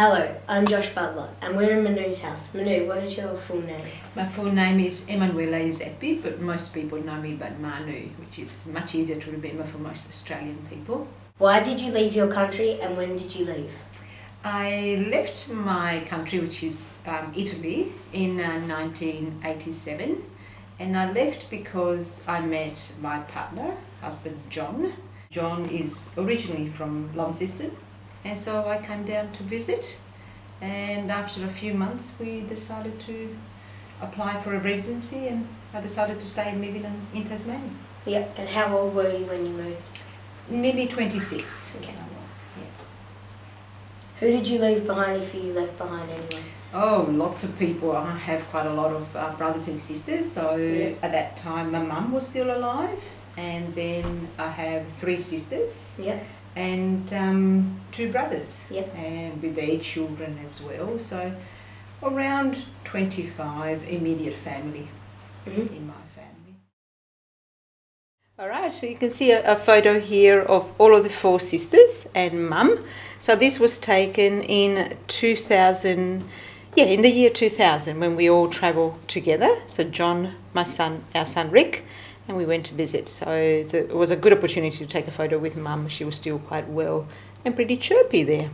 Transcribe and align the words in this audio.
Hello, 0.00 0.32
I'm 0.46 0.64
Josh 0.64 0.90
Butler, 0.90 1.28
and 1.42 1.56
we're 1.56 1.76
in 1.76 1.82
Manu's 1.82 2.22
house. 2.22 2.46
Manu, 2.54 2.86
what 2.86 2.98
is 2.98 3.16
your 3.16 3.34
full 3.34 3.60
name? 3.60 3.84
My 4.14 4.24
full 4.24 4.52
name 4.52 4.78
is 4.78 5.10
Emanuela 5.10 5.58
Izepi, 5.58 6.22
but 6.22 6.40
most 6.40 6.72
people 6.72 7.02
know 7.02 7.20
me 7.20 7.32
by 7.32 7.50
Manu, 7.58 8.08
which 8.20 8.38
is 8.38 8.68
much 8.68 8.94
easier 8.94 9.16
to 9.16 9.32
remember 9.32 9.64
for 9.64 9.78
most 9.78 10.08
Australian 10.08 10.64
people. 10.70 11.08
Why 11.38 11.64
did 11.64 11.80
you 11.80 11.90
leave 11.90 12.14
your 12.14 12.28
country, 12.28 12.80
and 12.80 12.96
when 12.96 13.16
did 13.16 13.34
you 13.34 13.44
leave? 13.46 13.72
I 14.44 15.04
left 15.10 15.48
my 15.48 16.04
country, 16.06 16.38
which 16.38 16.62
is 16.62 16.94
um, 17.04 17.32
Italy, 17.34 17.88
in 18.12 18.38
uh, 18.38 18.60
1987, 18.68 20.22
and 20.78 20.96
I 20.96 21.10
left 21.10 21.50
because 21.50 22.22
I 22.28 22.40
met 22.40 22.92
my 23.00 23.18
partner, 23.34 23.74
husband 24.00 24.38
John. 24.48 24.92
John 25.28 25.68
is 25.68 26.08
originally 26.16 26.68
from 26.68 27.12
Launceston, 27.16 27.72
and 28.28 28.38
so 28.38 28.66
I 28.68 28.78
came 28.78 29.04
down 29.04 29.32
to 29.32 29.42
visit. 29.42 29.98
And 30.60 31.10
after 31.10 31.44
a 31.44 31.48
few 31.48 31.72
months, 31.72 32.14
we 32.20 32.42
decided 32.42 32.98
to 33.00 33.36
apply 34.02 34.40
for 34.40 34.54
a 34.54 34.58
residency, 34.58 35.28
and 35.28 35.46
I 35.72 35.80
decided 35.80 36.20
to 36.20 36.26
stay 36.26 36.50
and 36.50 36.60
live 36.60 36.74
in, 36.76 36.86
in 37.14 37.24
Tasmania. 37.24 37.70
Yep, 38.06 38.34
and 38.38 38.48
how 38.48 38.76
old 38.76 38.94
were 38.94 39.10
you 39.10 39.24
when 39.26 39.46
you 39.46 39.52
moved? 39.52 39.82
Nearly 40.48 40.86
26. 40.86 41.76
Okay. 41.76 41.92
I 41.92 42.20
was, 42.22 42.42
yeah. 42.58 42.64
Who 44.20 44.26
did 44.36 44.48
you 44.48 44.58
leave 44.60 44.86
behind 44.86 45.22
if 45.22 45.34
you 45.34 45.52
left 45.52 45.76
behind 45.78 46.10
anyone? 46.10 46.44
Oh, 46.74 47.06
lots 47.10 47.44
of 47.44 47.58
people. 47.58 47.92
I 47.96 48.16
have 48.16 48.42
quite 48.50 48.66
a 48.66 48.72
lot 48.74 48.92
of 48.92 49.14
uh, 49.16 49.32
brothers 49.38 49.68
and 49.68 49.78
sisters. 49.78 50.30
So 50.30 50.56
Yeah. 50.56 50.94
at 51.02 51.12
that 51.12 51.36
time, 51.36 51.70
my 51.72 51.82
mum 51.82 52.12
was 52.12 52.26
still 52.26 52.50
alive, 52.54 53.02
and 53.36 53.74
then 53.74 54.28
I 54.38 54.48
have 54.48 54.86
three 54.88 55.18
sisters 55.18 55.94
Yep, 55.98 56.26
and 56.56 57.12
um, 57.12 57.80
two 57.92 58.10
brothers, 58.10 58.64
Yep. 58.70 58.94
and 58.96 59.42
with 59.42 59.54
their 59.56 59.78
children 59.78 60.38
as 60.44 60.62
well. 60.62 60.98
So 60.98 61.34
around 62.02 62.64
25 62.84 63.88
immediate 63.88 64.34
family 64.34 64.88
Mhm. 65.46 65.76
in 65.76 65.86
my 65.86 65.94
family. 66.14 66.54
All 68.38 68.48
right, 68.48 68.72
so 68.72 68.86
you 68.86 68.96
can 68.96 69.10
see 69.10 69.32
a, 69.32 69.52
a 69.52 69.56
photo 69.56 69.98
here 70.00 70.42
of 70.42 70.72
all 70.78 70.94
of 70.94 71.02
the 71.04 71.10
four 71.10 71.40
sisters 71.40 72.06
and 72.14 72.48
mum. 72.48 72.78
So 73.18 73.34
this 73.34 73.58
was 73.58 73.78
taken 73.80 74.42
in 74.42 74.96
2000, 75.08 76.28
yeah, 76.76 76.84
in 76.84 77.02
the 77.02 77.10
year 77.10 77.30
2000 77.30 77.98
when 77.98 78.14
we 78.16 78.30
all 78.30 78.48
travelled 78.48 78.96
together. 79.08 79.56
So 79.66 79.84
John, 79.84 80.36
my 80.54 80.62
son, 80.64 81.04
our 81.14 81.26
son 81.26 81.50
Rick, 81.50 81.84
and 82.28 82.36
we 82.36 82.44
went 82.44 82.66
to 82.66 82.74
visit. 82.74 83.08
So 83.08 83.32
it 83.32 83.94
was 83.94 84.10
a 84.10 84.16
good 84.16 84.32
opportunity 84.32 84.76
to 84.76 84.86
take 84.86 85.08
a 85.08 85.10
photo 85.10 85.38
with 85.38 85.56
mum. 85.56 85.88
She 85.88 86.04
was 86.04 86.16
still 86.16 86.38
quite 86.38 86.68
well 86.68 87.08
and 87.44 87.54
pretty 87.54 87.76
chirpy 87.76 88.22
there. 88.22 88.50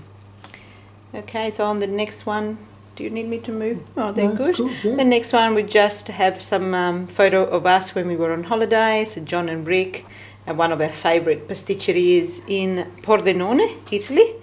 Okay, 1.13 1.51
so 1.51 1.67
on 1.67 1.81
the 1.81 1.87
next 1.87 2.25
one, 2.27 2.59
do 2.97 3.03
you 3.05 3.11
need 3.11 3.29
me 3.29 3.39
to 3.41 3.53
move? 3.53 3.83
Oh, 3.97 4.13
they're 4.13 4.29
No, 4.29 4.37
good. 4.37 4.55
cool, 4.57 4.71
yeah. 4.83 4.97
The 4.97 5.05
next 5.05 5.33
one, 5.33 5.55
we 5.55 5.65
just 5.65 6.09
have 6.09 6.41
some 6.41 6.75
um, 6.75 7.07
photo 7.09 7.45
of 7.45 7.67
us 7.67 7.95
when 7.95 8.07
we 8.07 8.17
were 8.17 8.33
on 8.33 8.45
holiday. 8.45 9.05
So 9.05 9.21
John 9.21 9.49
and 9.49 9.67
Rick, 9.67 10.07
at 10.47 10.57
one 10.57 10.71
of 10.73 10.81
our 10.81 10.93
favourite 10.93 11.49
pasticceries 11.49 12.43
in 12.47 12.91
Pordenone, 13.03 13.77
Italy, 13.91 14.35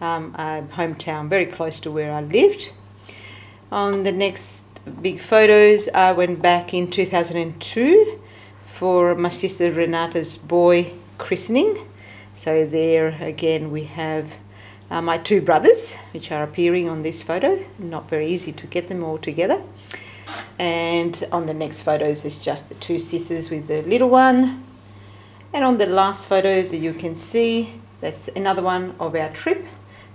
um, 0.00 0.34
our 0.38 0.62
hometown, 0.62 1.28
very 1.28 1.46
close 1.46 1.78
to 1.80 1.90
where 1.90 2.12
I 2.12 2.22
lived. 2.22 2.72
On 3.70 4.02
the 4.02 4.12
next 4.12 4.64
big 5.02 5.20
photos, 5.20 5.88
I 5.88 6.10
went 6.12 6.42
back 6.42 6.74
in 6.74 6.90
2002 6.90 8.19
for 8.80 9.14
my 9.14 9.28
sister 9.28 9.70
Renata's 9.70 10.38
boy 10.38 10.90
christening. 11.18 11.86
So 12.34 12.64
there 12.64 13.08
again 13.20 13.70
we 13.70 13.84
have 13.84 14.32
uh, 14.90 15.02
my 15.02 15.18
two 15.18 15.42
brothers, 15.42 15.92
which 16.14 16.32
are 16.32 16.42
appearing 16.42 16.88
on 16.88 17.02
this 17.02 17.20
photo. 17.20 17.62
Not 17.78 18.08
very 18.08 18.28
easy 18.28 18.52
to 18.52 18.66
get 18.66 18.88
them 18.88 19.04
all 19.04 19.18
together. 19.18 19.62
And 20.58 21.22
on 21.30 21.44
the 21.44 21.52
next 21.52 21.82
photos, 21.82 22.24
it's 22.24 22.38
just 22.38 22.70
the 22.70 22.74
two 22.76 22.98
sisters 22.98 23.50
with 23.50 23.68
the 23.68 23.82
little 23.82 24.08
one. 24.08 24.64
And 25.52 25.62
on 25.62 25.76
the 25.76 25.84
last 25.84 26.26
photos 26.26 26.70
that 26.70 26.78
you 26.78 26.94
can 26.94 27.16
see, 27.16 27.74
that's 28.00 28.28
another 28.28 28.62
one 28.62 28.94
of 28.98 29.14
our 29.14 29.28
trip. 29.28 29.62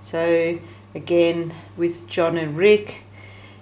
So 0.02 0.58
again 0.96 1.54
with 1.78 2.08
John 2.08 2.36
and 2.36 2.58
Rick. 2.58 3.05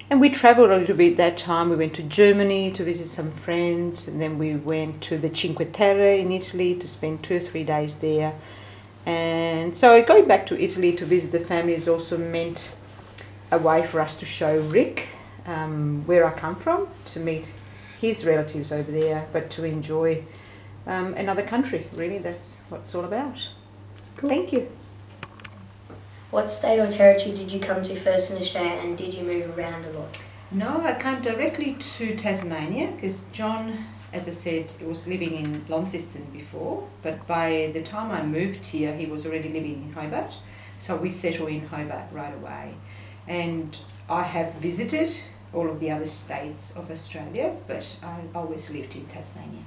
And 0.10 0.22
we 0.22 0.30
travelled 0.30 0.70
a 0.70 0.78
little 0.78 0.96
bit 0.96 1.18
that 1.18 1.38
time. 1.38 1.70
We 1.70 1.76
went 1.76 1.94
to 1.96 2.04
Germany 2.04 2.72
to 2.72 2.84
visit 2.84 3.08
some 3.08 3.32
friends, 3.32 4.08
and 4.08 4.22
then 4.22 4.38
we 4.38 4.56
went 4.56 5.02
to 5.04 5.18
the 5.18 5.34
Cinque 5.34 5.74
Terre 5.74 6.20
in 6.20 6.32
Italy 6.32 6.76
to 6.76 6.88
spend 6.88 7.24
two 7.24 7.38
or 7.38 7.40
three 7.40 7.64
days 7.64 7.96
there. 7.96 8.34
And 9.06 9.76
so 9.76 10.04
going 10.04 10.28
back 10.28 10.46
to 10.48 10.62
Italy 10.62 10.94
to 10.94 11.06
visit 11.06 11.32
the 11.32 11.40
family 11.40 11.74
has 11.74 11.88
also 11.88 12.18
meant 12.18 12.76
a 13.52 13.58
way 13.58 13.86
for 13.86 14.00
us 14.00 14.18
to 14.20 14.26
show 14.26 14.60
Rick 14.62 15.10
um, 15.46 16.04
where 16.06 16.26
I 16.26 16.32
come 16.32 16.56
from, 16.56 16.88
to 17.06 17.20
meet 17.20 17.50
his 18.00 18.26
relatives 18.26 18.72
over 18.72 18.92
there, 18.92 19.28
but 19.34 19.50
to 19.52 19.64
enjoy 19.64 20.24
um, 20.88 21.14
another 21.16 21.44
country. 21.44 21.88
Really, 21.94 22.18
that's 22.18 22.60
what 22.70 22.82
it's 22.82 22.96
all 22.96 23.06
about. 23.06 23.50
Thank 24.18 24.54
you. 24.54 24.70
What 26.34 26.50
state 26.50 26.80
or 26.80 26.92
territory 26.92 27.36
did 27.36 27.52
you 27.52 27.60
come 27.60 27.84
to 27.84 27.96
first 27.96 28.32
in 28.32 28.38
Australia, 28.38 28.82
and 28.82 28.98
did 28.98 29.14
you 29.14 29.22
move 29.22 29.56
around 29.56 29.86
a 29.86 29.92
lot? 29.92 30.20
No, 30.50 30.82
I 30.82 30.96
came 30.96 31.22
directly 31.22 31.76
to 31.76 32.16
Tasmania 32.16 32.88
because 32.88 33.22
John, 33.32 33.86
as 34.14 34.28
I 34.28 34.32
said, 34.32 34.74
was 34.82 35.08
living 35.08 35.36
in 35.36 35.64
Launceston 35.70 36.26
before, 36.34 36.88
but 37.04 37.28
by 37.28 37.70
the 37.76 37.84
time 37.84 38.10
I 38.10 38.24
moved 38.24 38.66
here, 38.66 38.96
he 38.96 39.06
was 39.06 39.28
already 39.28 39.50
living 39.50 39.84
in 39.84 39.94
Hobart. 39.94 40.36
So 40.80 40.96
we 40.98 41.12
settled 41.12 41.50
in 41.50 41.68
Hobart 41.68 42.06
right 42.12 42.34
away. 42.34 42.74
And 43.28 43.78
I 44.10 44.24
have 44.24 44.56
visited 44.56 45.16
all 45.54 45.70
of 45.70 45.80
the 45.80 45.92
other 45.92 46.08
states 46.08 46.74
of 46.76 46.90
Australia, 46.90 47.56
but 47.68 47.96
I 48.02 48.22
always 48.34 48.72
lived 48.72 48.96
in 48.96 49.06
Tasmania. 49.06 49.66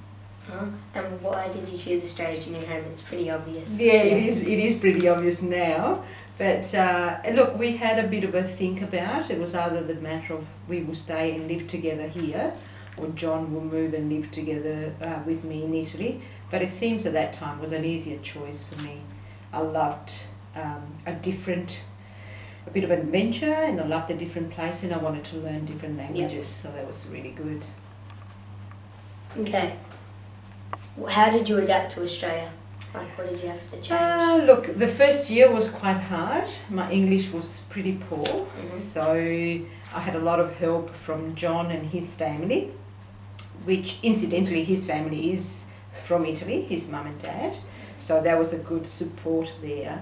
Huh? 0.48 0.66
And 0.94 1.22
why 1.22 1.48
did 1.48 1.68
you 1.68 1.78
choose 1.78 2.02
Australia 2.04 2.38
as 2.38 2.48
your 2.48 2.58
new 2.58 2.66
home? 2.66 2.84
It's 2.90 3.02
pretty 3.02 3.30
obvious. 3.30 3.68
Yeah, 3.70 4.02
it 4.02 4.18
is. 4.18 4.46
It 4.46 4.58
is 4.58 4.74
pretty 4.74 5.08
obvious 5.08 5.42
now. 5.42 6.04
But 6.38 6.74
uh, 6.74 7.20
look, 7.32 7.58
we 7.58 7.76
had 7.76 8.04
a 8.04 8.06
bit 8.06 8.24
of 8.24 8.34
a 8.34 8.42
think 8.42 8.82
about. 8.82 9.30
It 9.30 9.38
was 9.38 9.54
either 9.54 9.82
the 9.82 9.94
matter 9.94 10.34
of 10.34 10.46
we 10.68 10.82
will 10.82 10.94
stay 10.94 11.34
and 11.34 11.48
live 11.48 11.66
together 11.66 12.06
here, 12.06 12.52
or 12.98 13.08
John 13.08 13.54
will 13.54 13.64
move 13.64 13.94
and 13.94 14.12
live 14.12 14.30
together 14.30 14.94
uh, 15.00 15.20
with 15.24 15.44
me 15.44 15.64
in 15.64 15.74
Italy. 15.74 16.20
But 16.50 16.60
it 16.60 16.70
seems 16.70 17.06
at 17.06 17.14
that 17.14 17.32
time 17.32 17.58
was 17.58 17.72
an 17.72 17.84
easier 17.84 18.18
choice 18.18 18.62
for 18.64 18.80
me. 18.82 19.00
I 19.52 19.60
loved 19.60 20.12
um, 20.54 20.82
a 21.06 21.14
different, 21.14 21.82
a 22.66 22.70
bit 22.70 22.84
of 22.84 22.90
adventure, 22.90 23.46
and 23.46 23.80
I 23.80 23.86
loved 23.86 24.10
a 24.10 24.16
different 24.16 24.50
place, 24.50 24.82
and 24.82 24.92
I 24.92 24.98
wanted 24.98 25.24
to 25.24 25.36
learn 25.38 25.64
different 25.64 25.96
languages. 25.96 26.46
So 26.46 26.70
that 26.72 26.86
was 26.86 27.06
really 27.10 27.30
good. 27.30 27.64
Okay. 29.38 29.76
How 31.08 31.30
did 31.30 31.48
you 31.48 31.58
adapt 31.58 31.92
to 31.92 32.02
Australia? 32.02 32.50
Like, 32.94 33.18
what 33.18 33.28
did 33.28 33.40
you 33.42 33.48
have 33.48 33.68
to 33.70 33.76
change? 33.76 33.90
Uh, 33.90 34.42
look, 34.46 34.78
the 34.78 34.88
first 34.88 35.28
year 35.30 35.50
was 35.52 35.68
quite 35.68 35.96
hard. 35.98 36.48
My 36.70 36.90
English 36.90 37.30
was 37.32 37.60
pretty 37.68 37.94
poor, 38.08 38.24
Mhm. 38.26 38.78
so 38.78 39.12
I 39.94 40.00
had 40.00 40.14
a 40.14 40.18
lot 40.20 40.40
of 40.40 40.56
help 40.58 40.90
from 40.90 41.34
John 41.34 41.70
and 41.70 41.88
his 41.90 42.14
family, 42.14 42.70
which 43.64 43.98
incidentally, 44.02 44.64
his 44.64 44.84
family 44.84 45.32
is 45.32 45.64
from 45.92 46.24
Italy, 46.24 46.62
his 46.62 46.88
mum 46.88 47.06
and 47.06 47.18
dad, 47.20 47.56
so 47.98 48.20
that 48.22 48.38
was 48.38 48.52
a 48.52 48.58
good 48.58 48.86
support 48.86 49.52
there. 49.62 49.98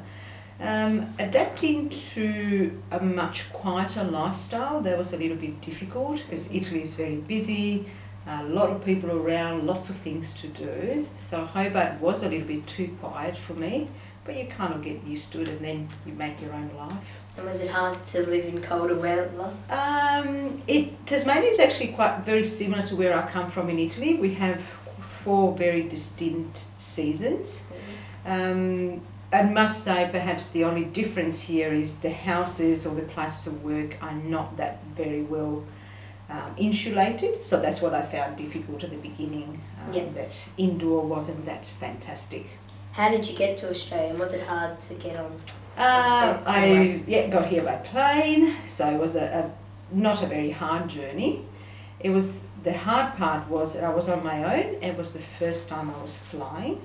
Um, 0.60 1.12
adapting 1.18 1.88
to 2.14 2.80
a 2.92 3.00
much 3.00 3.52
quieter 3.52 4.04
lifestyle, 4.04 4.80
that 4.82 4.96
was 4.96 5.12
a 5.12 5.16
little 5.16 5.36
bit 5.36 5.60
difficult 5.60 6.22
because 6.24 6.48
Italy 6.52 6.80
is 6.82 6.94
very 6.94 7.16
busy, 7.16 7.86
a 8.26 8.44
lot 8.44 8.70
of 8.70 8.84
people 8.84 9.10
around, 9.10 9.66
lots 9.66 9.90
of 9.90 9.96
things 9.96 10.32
to 10.34 10.48
do. 10.48 11.06
So 11.18 11.44
Hobart 11.44 12.00
was 12.00 12.22
a 12.22 12.28
little 12.28 12.46
bit 12.46 12.66
too 12.66 12.96
quiet 13.00 13.36
for 13.36 13.54
me, 13.54 13.88
but 14.24 14.36
you 14.36 14.46
kind 14.46 14.72
of 14.72 14.82
get 14.82 15.04
used 15.04 15.32
to 15.32 15.42
it 15.42 15.48
and 15.48 15.60
then 15.60 15.88
you 16.06 16.12
make 16.14 16.40
your 16.40 16.52
own 16.52 16.70
life. 16.74 17.20
And 17.36 17.46
was 17.46 17.60
it 17.60 17.70
hard 17.70 18.04
to 18.06 18.26
live 18.26 18.46
in 18.46 18.62
colder 18.62 18.94
weather? 18.94 19.30
Um, 19.68 20.62
it 20.66 21.06
Tasmania 21.06 21.50
is 21.50 21.58
actually 21.58 21.88
quite 21.88 22.20
very 22.20 22.44
similar 22.44 22.86
to 22.86 22.96
where 22.96 23.16
I 23.16 23.26
come 23.26 23.50
from 23.50 23.68
in 23.68 23.78
Italy. 23.78 24.14
We 24.14 24.34
have 24.34 24.60
four 25.00 25.54
very 25.56 25.82
distinct 25.82 26.64
seasons. 26.78 27.62
Um, 28.24 29.02
I 29.32 29.42
must 29.42 29.82
say, 29.82 30.08
perhaps 30.12 30.48
the 30.48 30.64
only 30.64 30.84
difference 30.84 31.40
here 31.40 31.72
is 31.72 31.96
the 31.96 32.10
houses 32.10 32.86
or 32.86 32.94
the 32.94 33.02
places 33.02 33.48
of 33.48 33.64
work 33.64 33.96
are 34.00 34.14
not 34.14 34.56
that 34.58 34.82
very 34.94 35.22
well 35.22 35.64
um, 36.34 36.54
insulated. 36.56 37.44
So 37.44 37.60
that's 37.60 37.80
what 37.80 37.94
I 37.94 38.02
found 38.02 38.36
difficult 38.36 38.84
at 38.84 38.90
the 38.90 38.96
beginning. 39.08 39.60
Um, 39.86 39.92
Yeah. 39.92 40.06
That 40.18 40.32
indoor 40.56 41.02
wasn't 41.14 41.44
that 41.44 41.66
fantastic. 41.66 42.46
How 42.92 43.08
did 43.10 43.22
you 43.28 43.36
get 43.36 43.58
to 43.58 43.70
Australia? 43.70 44.10
And 44.10 44.18
was 44.18 44.32
it 44.32 44.42
hard 44.52 44.80
to 44.88 44.94
get 44.94 45.16
on? 45.16 45.32
Uh, 45.76 46.38
I 46.46 47.02
yeah 47.06 47.26
got 47.26 47.46
here 47.46 47.64
by 47.64 47.76
plane, 47.92 48.54
so 48.64 48.88
it 48.88 48.98
was 49.06 49.16
a, 49.16 49.26
a 49.40 49.42
not 50.06 50.22
a 50.22 50.26
very 50.26 50.50
hard 50.50 50.88
journey. 50.88 51.32
It 51.98 52.10
was 52.10 52.28
the 52.62 52.72
hard 52.72 53.16
part 53.16 53.48
was 53.48 53.74
that 53.74 53.82
I 53.84 53.92
was 53.98 54.08
on 54.08 54.22
my 54.22 54.38
own. 54.54 54.68
It 54.82 54.96
was 54.96 55.10
the 55.12 55.24
first 55.40 55.68
time 55.68 55.86
I 55.90 56.00
was 56.00 56.16
flying, 56.16 56.78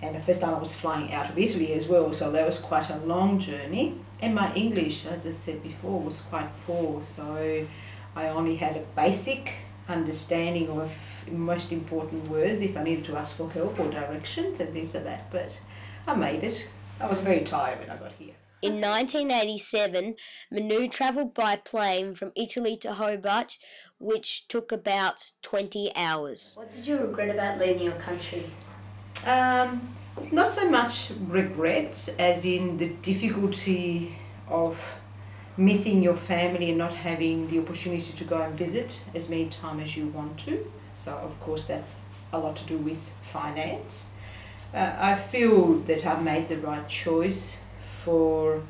and 0.00 0.14
the 0.16 0.20
first 0.28 0.40
time 0.40 0.54
I 0.54 0.58
was 0.58 0.74
flying 0.74 1.12
out 1.12 1.28
of 1.30 1.38
Italy 1.38 1.72
as 1.74 1.88
well, 1.88 2.10
so 2.12 2.32
that 2.32 2.46
was 2.46 2.58
quite 2.58 2.88
a 2.90 2.96
long 3.12 3.38
journey. 3.38 3.86
And 4.22 4.34
my 4.34 4.48
English, 4.54 5.04
as 5.04 5.26
I 5.26 5.32
said 5.32 5.62
before, 5.62 6.00
was 6.00 6.22
quite 6.22 6.48
poor, 6.66 7.02
so 7.02 7.66
I 8.16 8.30
only 8.30 8.56
had 8.56 8.76
a 8.76 8.84
basic 8.96 9.54
understanding 9.88 10.70
of 10.70 10.90
most 11.30 11.70
important 11.70 12.28
words 12.28 12.62
if 12.62 12.76
I 12.76 12.82
needed 12.82 13.04
to 13.04 13.16
ask 13.16 13.36
for 13.36 13.50
help 13.50 13.78
or 13.78 13.90
directions 13.90 14.58
and 14.58 14.72
things 14.72 14.94
like 14.94 15.04
that. 15.04 15.30
But 15.30 15.60
I 16.08 16.14
made 16.14 16.42
it. 16.42 16.66
I 16.98 17.06
was 17.06 17.20
very 17.20 17.40
tired 17.40 17.78
when 17.78 17.90
I 17.90 17.96
got 17.98 18.12
here. 18.12 18.34
In 18.62 18.80
1987, 18.80 20.16
Manu 20.50 20.88
travelled 20.88 21.34
by 21.34 21.56
plane 21.56 22.14
from 22.14 22.32
Italy 22.34 22.78
to 22.78 22.94
Hobart, 22.94 23.58
which 23.98 24.48
took 24.48 24.72
about 24.72 25.32
20 25.42 25.92
hours. 25.94 26.54
What 26.56 26.72
did 26.72 26.86
you 26.86 26.96
regret 26.96 27.28
about 27.28 27.58
leaving 27.58 27.82
your 27.82 27.92
country? 27.94 28.50
Um, 29.26 29.94
not 30.32 30.48
so 30.48 30.70
much 30.70 31.12
regrets 31.28 32.08
as 32.18 32.46
in 32.46 32.78
the 32.78 32.88
difficulty 32.88 34.16
of 34.48 34.98
missing 35.56 36.02
your 36.02 36.14
family 36.14 36.68
and 36.68 36.78
not 36.78 36.92
having 36.92 37.48
the 37.48 37.58
opportunity 37.58 38.12
to 38.12 38.24
go 38.24 38.40
and 38.42 38.54
visit 38.54 39.02
as 39.14 39.28
many 39.28 39.48
times 39.48 39.82
as 39.82 39.96
you 39.96 40.06
want 40.08 40.38
to. 40.38 40.70
So, 40.94 41.12
of 41.12 41.38
course, 41.40 41.64
that's 41.64 42.02
a 42.32 42.38
lot 42.38 42.56
to 42.56 42.64
do 42.66 42.78
with 42.78 42.98
finance. 43.20 44.08
Uh, 44.74 44.94
I 44.98 45.14
feel 45.14 45.74
that 45.80 46.04
I've 46.04 46.22
made 46.22 46.48
the 46.48 46.58
right 46.58 46.86
choice 46.88 47.58
for 48.02 48.62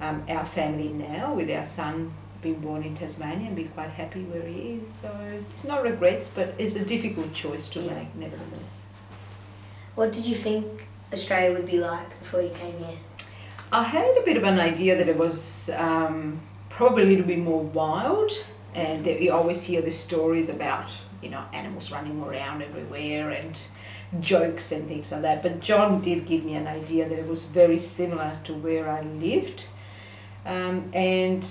um, 0.00 0.24
our 0.28 0.44
family 0.44 0.88
now, 0.88 1.32
with 1.34 1.50
our 1.50 1.64
son 1.64 2.12
being 2.42 2.60
born 2.60 2.82
in 2.82 2.94
Tasmania 2.94 3.46
and 3.48 3.56
be 3.56 3.64
quite 3.64 3.88
happy 3.90 4.22
where 4.24 4.46
he 4.46 4.80
is. 4.80 4.88
So, 4.88 5.10
it's 5.52 5.64
not 5.64 5.82
regrets, 5.82 6.28
but 6.28 6.54
it's 6.58 6.76
a 6.76 6.84
difficult 6.84 7.32
choice 7.32 7.68
to 7.70 7.80
yeah. 7.80 7.94
make, 7.94 8.14
nevertheless. 8.14 8.86
What 9.94 10.12
did 10.12 10.26
you 10.26 10.34
think 10.34 10.86
Australia 11.12 11.56
would 11.56 11.66
be 11.66 11.78
like 11.78 12.20
before 12.20 12.42
you 12.42 12.50
came 12.50 12.78
here? 12.78 12.98
I 13.72 13.82
had 13.82 14.16
a 14.16 14.22
bit 14.22 14.36
of 14.36 14.44
an 14.44 14.60
idea 14.60 14.96
that 14.96 15.08
it 15.08 15.16
was 15.16 15.70
um, 15.70 16.40
probably 16.68 17.02
a 17.02 17.06
little 17.06 17.26
bit 17.26 17.40
more 17.40 17.62
wild, 17.62 18.30
and 18.74 19.04
that 19.04 19.20
you 19.20 19.32
always 19.32 19.64
hear 19.64 19.82
the 19.82 19.90
stories 19.90 20.48
about 20.48 20.88
you 21.20 21.30
know 21.30 21.44
animals 21.52 21.90
running 21.90 22.22
around 22.22 22.62
everywhere 22.62 23.30
and 23.30 23.66
jokes 24.20 24.70
and 24.70 24.86
things 24.86 25.10
like 25.10 25.22
that. 25.22 25.42
But 25.42 25.60
John 25.60 26.00
did 26.00 26.26
give 26.26 26.44
me 26.44 26.54
an 26.54 26.68
idea 26.68 27.08
that 27.08 27.18
it 27.18 27.26
was 27.26 27.44
very 27.44 27.78
similar 27.78 28.38
to 28.44 28.54
where 28.54 28.88
I 28.88 29.00
lived, 29.00 29.66
um, 30.44 30.88
and 30.92 31.44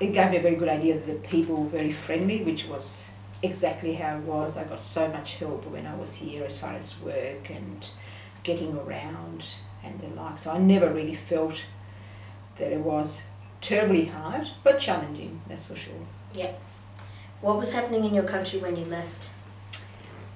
it 0.00 0.12
gave 0.14 0.30
me 0.30 0.38
a 0.38 0.42
very 0.42 0.56
good 0.56 0.70
idea 0.70 0.94
that 0.94 1.06
the 1.06 1.28
people 1.28 1.64
were 1.64 1.68
very 1.68 1.92
friendly, 1.92 2.42
which 2.44 2.66
was 2.66 3.06
exactly 3.42 3.92
how 3.92 4.16
it 4.16 4.22
was. 4.22 4.56
I 4.56 4.64
got 4.64 4.80
so 4.80 5.06
much 5.08 5.36
help 5.36 5.66
when 5.66 5.86
I 5.86 5.94
was 5.96 6.14
here 6.14 6.44
as 6.44 6.58
far 6.58 6.72
as 6.72 6.98
work 7.02 7.50
and 7.50 7.86
getting 8.42 8.74
around 8.78 9.46
and 9.86 10.00
the 10.00 10.08
like. 10.20 10.38
So 10.38 10.50
I 10.52 10.58
never 10.58 10.92
really 10.92 11.14
felt 11.14 11.64
that 12.56 12.72
it 12.72 12.80
was 12.80 13.22
terribly 13.60 14.06
hard, 14.06 14.48
but 14.62 14.78
challenging, 14.78 15.40
that's 15.48 15.64
for 15.64 15.76
sure. 15.76 15.94
Yeah. 16.34 16.52
What 17.40 17.58
was 17.58 17.72
happening 17.72 18.04
in 18.04 18.14
your 18.14 18.24
country 18.24 18.58
when 18.58 18.76
you 18.76 18.84
left? 18.86 19.28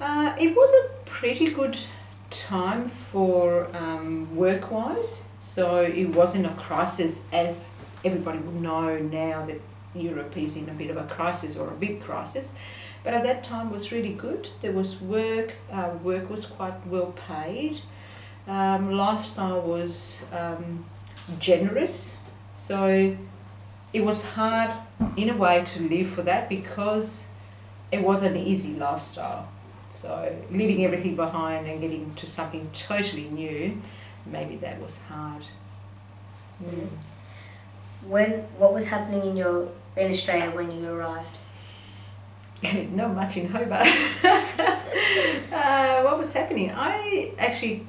Uh, 0.00 0.35
it 0.38 0.56
was 0.56 0.70
a 0.73 0.88
pretty 1.05 1.50
good 1.50 1.79
time 2.31 2.88
for 2.88 3.69
um, 3.75 4.35
work 4.35 4.70
wise. 4.70 5.23
So 5.41 5.81
it 5.81 6.06
wasn't 6.06 6.47
a 6.47 6.50
crisis 6.50 7.25
as 7.32 7.69
everybody 8.05 8.38
would 8.38 8.61
know 8.61 8.99
now 8.99 9.47
that 9.47 9.61
Europe 9.94 10.37
is 10.37 10.56
in 10.56 10.69
a 10.69 10.73
bit 10.73 10.91
of 10.91 10.97
a 10.97 11.05
crisis 11.05 11.56
or 11.56 11.69
a 11.69 11.75
big 11.75 12.00
crisis. 12.00 12.52
But 13.02 13.14
at 13.14 13.25
that 13.25 13.43
time 13.43 13.70
was 13.70 13.93
really 13.93 14.12
good. 14.12 14.50
There 14.61 14.73
was 14.73 15.00
work, 15.00 15.55
uh, 15.73 15.91
work 16.02 16.29
was 16.29 16.44
quite 16.44 16.87
well 16.87 17.12
paid. 17.29 17.81
Um, 18.50 18.91
lifestyle 18.91 19.61
was 19.61 20.23
um, 20.32 20.85
generous. 21.38 22.17
So 22.52 23.17
it 23.93 24.05
was 24.05 24.25
hard 24.25 24.73
in 25.17 25.31
a 25.31 25.37
way 25.37 25.62
to 25.64 25.82
live 25.82 26.08
for 26.08 26.23
that 26.23 26.49
because 26.49 27.26
it 27.93 28.02
was 28.02 28.25
an 28.25 28.37
easy 28.37 28.75
lifestyle. 28.75 29.49
So 29.91 30.35
leaving 30.50 30.85
everything 30.85 31.14
behind 31.14 31.69
and 31.69 31.81
getting 31.81 32.12
to 32.14 32.26
something 32.26 32.69
totally 32.73 33.26
new, 33.26 33.81
maybe 34.26 34.56
that 34.56 34.81
was 34.81 34.99
hard. 35.08 35.44
Mm. 36.61 36.88
When 38.08 38.31
what 38.58 38.75
was 38.75 38.88
happening 38.88 39.31
in 39.31 39.37
your 39.37 39.69
in 39.97 40.11
Australia 40.11 40.50
when 40.50 40.73
you 40.73 40.91
arrived? 40.91 41.37
not 42.91 43.14
much 43.14 43.37
in 43.37 43.49
Hobart. 43.49 43.87
uh, 45.52 46.02
what 46.02 46.19
was 46.19 46.32
happening? 46.32 46.73
I 46.75 47.32
actually 47.38 47.87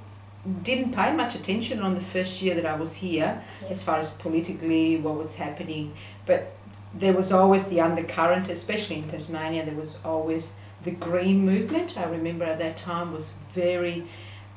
didn't 0.63 0.93
pay 0.93 1.13
much 1.13 1.35
attention 1.35 1.81
on 1.81 1.93
the 1.93 2.01
first 2.01 2.41
year 2.41 2.55
that 2.55 2.65
I 2.65 2.75
was 2.75 2.95
here, 2.95 3.41
yeah. 3.61 3.67
as 3.67 3.83
far 3.83 3.99
as 3.99 4.11
politically 4.11 4.97
what 4.97 5.15
was 5.15 5.35
happening. 5.35 5.93
But 6.25 6.53
there 6.93 7.13
was 7.13 7.31
always 7.31 7.67
the 7.67 7.81
undercurrent, 7.81 8.49
especially 8.49 8.97
in 8.97 9.07
Tasmania. 9.07 9.65
There 9.65 9.75
was 9.75 9.97
always 10.03 10.53
the 10.83 10.91
green 10.91 11.45
movement. 11.45 11.97
I 11.97 12.05
remember 12.05 12.45
at 12.45 12.59
that 12.59 12.77
time 12.77 13.13
was 13.13 13.33
very 13.53 14.07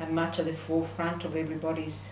uh, 0.00 0.06
much 0.06 0.38
at 0.38 0.46
the 0.46 0.54
forefront 0.54 1.24
of 1.24 1.36
everybody's 1.36 2.08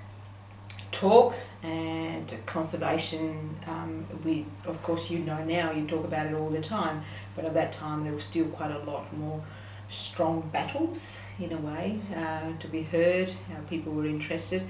talk 0.90 1.34
and 1.62 2.32
conservation. 2.44 3.56
Um, 3.66 4.06
we, 4.22 4.44
of 4.66 4.82
course, 4.82 5.10
you 5.10 5.18
know 5.20 5.42
now. 5.44 5.72
You 5.72 5.86
talk 5.86 6.04
about 6.04 6.26
it 6.26 6.34
all 6.34 6.50
the 6.50 6.60
time, 6.60 7.02
but 7.34 7.46
at 7.46 7.54
that 7.54 7.72
time 7.72 8.04
there 8.04 8.12
was 8.12 8.25
still 8.25 8.46
quite 8.46 8.70
a 8.70 8.78
lot 8.80 9.16
more 9.16 9.42
strong 9.92 10.48
battles 10.52 11.20
in 11.38 11.52
a 11.52 11.58
way 11.58 12.00
uh, 12.16 12.52
to 12.58 12.68
be 12.68 12.82
heard. 12.82 13.30
How 13.48 13.60
people 13.68 13.92
were 13.92 14.06
interested. 14.06 14.62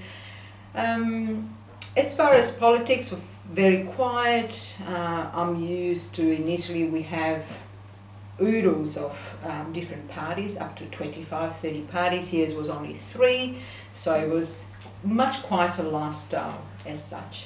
Um, 0.75 1.55
as 1.95 2.15
far 2.15 2.33
as 2.33 2.51
politics, 2.51 3.11
were 3.11 3.19
very 3.51 3.83
quiet. 3.83 4.77
Uh, 4.87 5.29
I'm 5.33 5.61
used 5.61 6.15
to 6.15 6.29
in 6.29 6.49
Italy 6.49 6.85
we 6.85 7.03
have 7.03 7.45
oodles 8.41 8.97
of 8.97 9.37
um, 9.43 9.71
different 9.73 10.09
parties, 10.09 10.57
up 10.57 10.75
to 10.77 10.85
25, 10.85 11.55
30 11.55 11.81
parties. 11.83 12.29
Here 12.29 12.55
was 12.55 12.69
only 12.69 12.93
three, 12.93 13.59
so 13.93 14.13
it 14.15 14.29
was 14.29 14.65
much 15.03 15.43
quieter 15.43 15.83
lifestyle 15.83 16.61
as 16.85 17.03
such. 17.03 17.45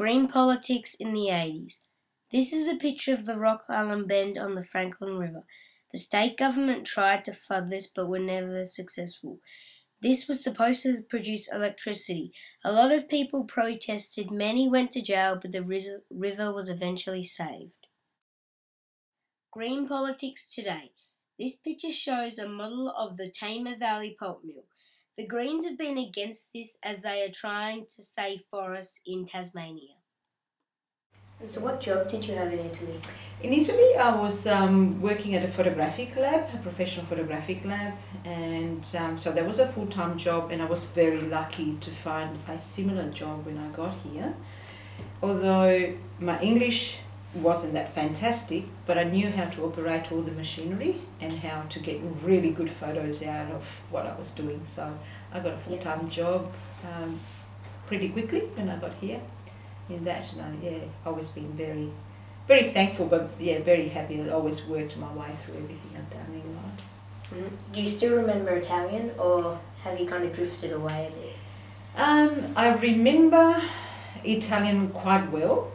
Green 0.00 0.28
politics 0.28 0.94
in 0.94 1.12
the 1.12 1.26
80s. 1.26 1.80
This 2.32 2.54
is 2.54 2.66
a 2.66 2.76
picture 2.76 3.12
of 3.12 3.26
the 3.26 3.36
Rock 3.38 3.64
Island 3.68 4.08
Bend 4.08 4.38
on 4.38 4.54
the 4.54 4.64
Franklin 4.64 5.18
River. 5.18 5.44
The 5.92 5.98
state 5.98 6.38
government 6.38 6.86
tried 6.86 7.22
to 7.26 7.34
flood 7.34 7.68
this 7.68 7.86
but 7.86 8.08
were 8.08 8.18
never 8.18 8.64
successful. 8.64 9.40
This 10.00 10.26
was 10.26 10.42
supposed 10.42 10.84
to 10.84 11.02
produce 11.02 11.52
electricity. 11.52 12.32
A 12.64 12.72
lot 12.72 12.92
of 12.92 13.10
people 13.10 13.44
protested, 13.44 14.30
many 14.30 14.66
went 14.70 14.90
to 14.92 15.02
jail, 15.02 15.38
but 15.38 15.52
the 15.52 15.62
river 15.62 16.50
was 16.50 16.70
eventually 16.70 17.22
saved. 17.22 17.86
Green 19.50 19.86
politics 19.86 20.48
today. 20.50 20.92
This 21.38 21.56
picture 21.56 21.92
shows 21.92 22.38
a 22.38 22.48
model 22.48 22.90
of 22.96 23.18
the 23.18 23.30
Tamar 23.30 23.76
Valley 23.76 24.16
pulp 24.18 24.44
mill. 24.44 24.64
The 25.18 25.26
Greens 25.26 25.66
have 25.66 25.76
been 25.76 25.98
against 25.98 26.52
this 26.54 26.78
as 26.82 27.02
they 27.02 27.22
are 27.24 27.32
trying 27.32 27.86
to 27.96 28.02
save 28.02 28.42
forests 28.50 29.00
in 29.06 29.26
Tasmania. 29.26 29.96
And 31.40 31.50
so, 31.50 31.60
what 31.62 31.80
job 31.80 32.08
did 32.08 32.24
you 32.26 32.34
have 32.34 32.52
in 32.52 32.58
Italy? 32.58 33.00
In 33.42 33.52
Italy, 33.54 33.96
I 33.96 34.14
was 34.14 34.46
um, 34.46 35.00
working 35.00 35.34
at 35.34 35.42
a 35.42 35.48
photographic 35.48 36.14
lab, 36.16 36.48
a 36.54 36.58
professional 36.58 37.06
photographic 37.06 37.64
lab, 37.64 37.94
and 38.24 38.86
um, 38.98 39.16
so 39.16 39.32
that 39.32 39.46
was 39.46 39.58
a 39.58 39.66
full 39.66 39.86
time 39.86 40.18
job, 40.18 40.50
and 40.50 40.60
I 40.60 40.66
was 40.66 40.84
very 40.84 41.20
lucky 41.20 41.76
to 41.80 41.90
find 41.90 42.38
a 42.46 42.60
similar 42.60 43.08
job 43.10 43.46
when 43.46 43.56
I 43.56 43.68
got 43.74 43.94
here. 44.12 44.34
Although 45.22 45.94
my 46.18 46.40
English 46.42 46.98
wasn't 47.34 47.74
that 47.74 47.94
fantastic, 47.94 48.64
but 48.86 48.98
I 48.98 49.04
knew 49.04 49.30
how 49.30 49.46
to 49.46 49.64
operate 49.64 50.10
all 50.10 50.22
the 50.22 50.32
machinery 50.32 50.96
and 51.20 51.32
how 51.32 51.62
to 51.68 51.78
get 51.78 52.00
really 52.22 52.50
good 52.50 52.70
photos 52.70 53.22
out 53.22 53.52
of 53.52 53.80
what 53.90 54.06
I 54.06 54.16
was 54.18 54.32
doing. 54.32 54.62
So 54.64 54.92
I 55.32 55.40
got 55.40 55.54
a 55.54 55.58
full 55.58 55.78
time 55.78 56.04
yeah. 56.04 56.10
job 56.10 56.52
um, 56.84 57.20
pretty 57.86 58.08
quickly 58.08 58.40
when 58.40 58.68
I 58.68 58.76
got 58.76 58.94
here 58.94 59.20
in 59.88 60.04
that, 60.04 60.32
and 60.32 60.42
I, 60.42 60.66
yeah, 60.66 60.78
always 61.06 61.28
been 61.28 61.52
very, 61.52 61.90
very 62.48 62.64
thankful, 62.64 63.06
but 63.06 63.30
yeah, 63.38 63.60
very 63.60 63.88
happy. 63.88 64.20
I 64.20 64.30
always 64.30 64.64
worked 64.64 64.96
my 64.96 65.12
way 65.12 65.30
through 65.44 65.54
everything 65.54 65.96
I've 65.96 66.10
done 66.10 66.32
in 66.32 66.56
life. 66.56 66.84
Mm. 67.32 67.72
Do 67.72 67.80
you 67.80 67.88
still 67.88 68.16
remember 68.16 68.50
Italian, 68.50 69.12
or 69.18 69.58
have 69.84 70.00
you 70.00 70.06
kind 70.06 70.24
of 70.24 70.34
drifted 70.34 70.72
away 70.72 71.12
a 71.12 71.20
bit? 71.20 71.36
Um, 71.96 72.52
I 72.56 72.74
remember 72.74 73.60
Italian 74.24 74.88
quite 74.90 75.30
well, 75.30 75.72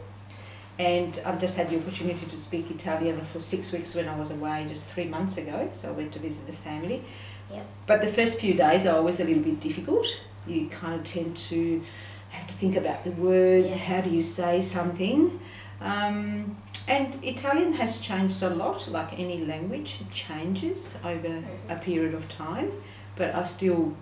and 0.78 1.20
I've 1.24 1.40
just 1.40 1.56
had 1.56 1.70
the 1.70 1.78
opportunity 1.78 2.26
to 2.26 2.36
speak 2.36 2.70
Italian 2.70 3.20
for 3.22 3.40
six 3.40 3.72
weeks 3.72 3.94
when 3.94 4.08
I 4.08 4.18
was 4.18 4.30
away 4.30 4.66
just 4.68 4.84
three 4.84 5.06
months 5.06 5.38
ago. 5.38 5.68
So 5.72 5.88
I 5.88 5.92
went 5.92 6.12
to 6.12 6.18
visit 6.18 6.46
the 6.46 6.52
family. 6.52 7.02
Yep. 7.50 7.66
But 7.86 8.00
the 8.02 8.08
first 8.08 8.38
few 8.38 8.54
days 8.54 8.86
are 8.86 8.96
always 8.96 9.20
a 9.20 9.24
little 9.24 9.42
bit 9.42 9.60
difficult. 9.60 10.06
You 10.46 10.68
kind 10.68 10.94
of 10.94 11.04
tend 11.04 11.36
to 11.48 11.82
have 12.30 12.46
to 12.46 12.54
think 12.54 12.76
about 12.76 13.04
the 13.04 13.12
words. 13.12 13.70
Yeah. 13.70 13.76
How 13.76 14.00
do 14.02 14.10
you 14.10 14.22
say 14.22 14.60
something? 14.60 15.40
Um, 15.80 16.56
and 16.88 17.24
Italian 17.24 17.72
has 17.74 18.00
changed 18.00 18.42
a 18.42 18.50
lot, 18.50 18.88
like 18.88 19.18
any 19.18 19.44
language, 19.44 19.98
it 20.00 20.10
changes 20.12 20.96
over 21.04 21.42
a 21.68 21.76
period 21.76 22.14
of 22.14 22.28
time. 22.28 22.70
But 23.16 23.34
I 23.34 23.44
still 23.44 23.96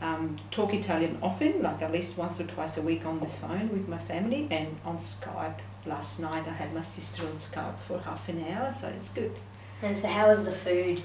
um, 0.00 0.36
talk 0.50 0.74
Italian 0.74 1.18
often, 1.22 1.62
like 1.62 1.82
at 1.82 1.92
least 1.92 2.18
once 2.18 2.40
or 2.40 2.44
twice 2.44 2.76
a 2.76 2.82
week 2.82 3.06
on 3.06 3.20
the 3.20 3.26
phone 3.26 3.70
with 3.70 3.88
my 3.88 3.98
family 3.98 4.46
and 4.50 4.76
on 4.84 4.98
Skype. 4.98 5.58
Last 5.86 6.20
night 6.20 6.46
I 6.46 6.50
had 6.50 6.74
my 6.74 6.80
sister 6.80 7.24
on 7.26 7.34
Skype 7.34 7.78
for 7.78 7.98
half 8.00 8.28
an 8.28 8.44
hour, 8.48 8.72
so 8.72 8.88
it's 8.88 9.08
good. 9.08 9.34
And 9.82 9.96
so, 9.96 10.08
how 10.08 10.28
was 10.28 10.44
the 10.44 10.52
food 10.52 11.02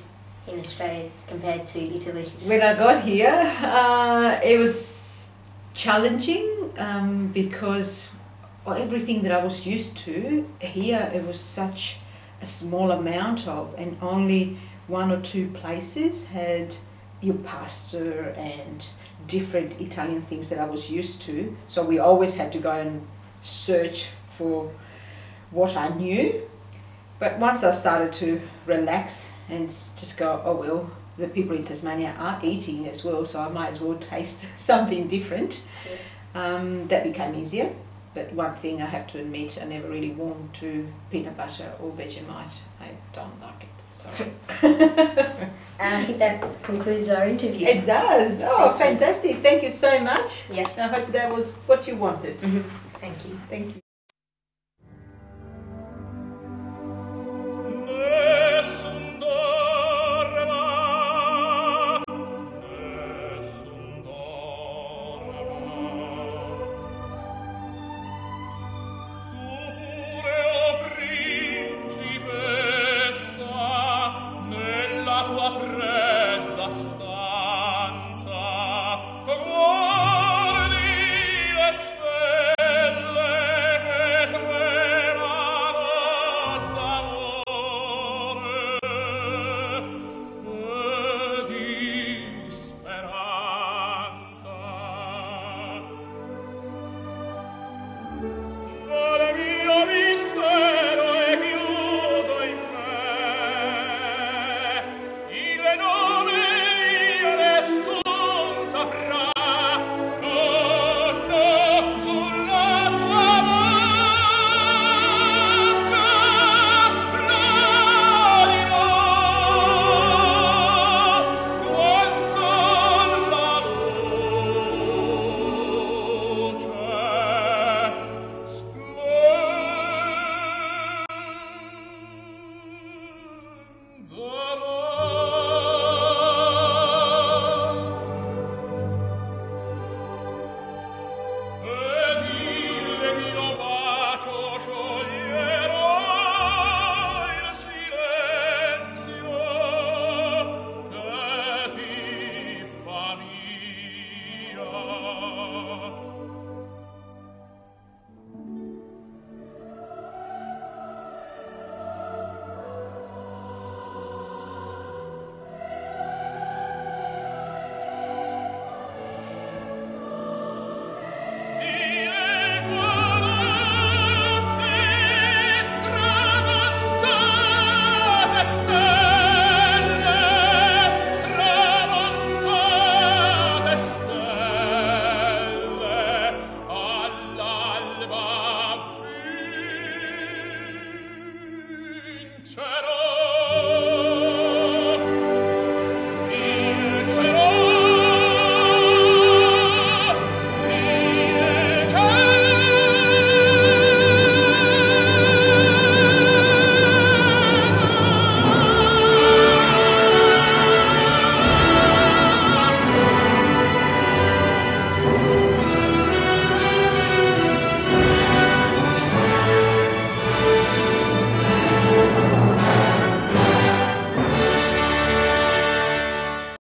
in 0.47 0.59
Australia 0.59 1.09
compared 1.27 1.67
to 1.67 1.79
Italy? 1.79 2.31
When 2.43 2.61
I 2.61 2.73
got 2.73 3.03
here, 3.03 3.55
uh, 3.61 4.39
it 4.43 4.57
was 4.57 5.31
challenging 5.73 6.73
um, 6.77 7.27
because 7.27 8.09
everything 8.65 9.21
that 9.23 9.31
I 9.31 9.43
was 9.43 9.65
used 9.65 9.97
to 9.97 10.47
here, 10.59 11.11
it 11.13 11.25
was 11.25 11.39
such 11.39 11.99
a 12.41 12.45
small 12.45 12.91
amount 12.91 13.47
of, 13.47 13.75
and 13.77 13.97
only 14.01 14.57
one 14.87 15.11
or 15.11 15.21
two 15.21 15.47
places 15.49 16.25
had 16.25 16.75
your 17.21 17.35
pasta 17.35 18.33
and 18.37 18.87
different 19.27 19.79
Italian 19.79 20.21
things 20.23 20.49
that 20.49 20.59
I 20.59 20.65
was 20.65 20.89
used 20.89 21.21
to. 21.23 21.55
So 21.67 21.83
we 21.83 21.99
always 21.99 22.35
had 22.35 22.51
to 22.53 22.59
go 22.59 22.71
and 22.71 23.07
search 23.41 24.07
for 24.25 24.71
what 25.51 25.75
I 25.75 25.89
knew. 25.89 26.41
But 27.19 27.37
once 27.37 27.63
I 27.63 27.71
started 27.71 28.11
to 28.13 28.41
relax 28.65 29.31
and 29.47 29.69
just 29.69 30.17
go, 30.17 30.41
oh 30.43 30.55
well, 30.55 30.91
the 31.17 31.27
people 31.27 31.55
in 31.55 31.63
Tasmania 31.63 32.15
are 32.17 32.39
eating 32.41 32.87
as 32.87 33.03
well, 33.03 33.23
so 33.25 33.41
I 33.41 33.49
might 33.49 33.69
as 33.69 33.79
well 33.79 33.97
taste 33.97 34.47
something 34.57 35.07
different. 35.07 35.63
Um, 36.33 36.87
that 36.87 37.03
became 37.03 37.35
easier. 37.35 37.75
But 38.13 38.33
one 38.33 38.55
thing 38.55 38.81
I 38.81 38.85
have 38.85 39.07
to 39.07 39.19
admit, 39.19 39.57
I 39.61 39.65
never 39.65 39.89
really 39.89 40.11
warmed 40.11 40.53
to 40.55 40.87
peanut 41.09 41.37
butter 41.37 41.71
or 41.81 41.91
Vegemite. 41.91 42.59
I 42.79 42.89
don't 43.13 43.39
like 43.41 43.63
it. 43.63 43.69
Sorry. 43.91 45.47
And 45.81 45.95
I 45.95 46.03
think 46.05 46.19
that 46.19 46.63
concludes 46.63 47.09
our 47.09 47.27
interview. 47.27 47.65
it 47.67 47.85
does. 47.87 48.39
Oh, 48.43 48.71
fantastic! 48.77 49.37
Thank 49.37 49.63
you 49.63 49.71
so 49.71 49.99
much. 49.99 50.43
Yeah. 50.51 50.69
I 50.77 50.87
hope 50.87 51.07
that 51.07 51.33
was 51.33 51.57
what 51.65 51.87
you 51.87 51.95
wanted. 51.95 52.37
Mm-hmm. 52.39 52.61
Thank 53.01 53.17
you. 53.25 53.39
Thank 53.49 53.75
you. 53.75 53.80